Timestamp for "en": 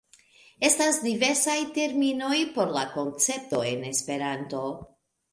3.73-3.85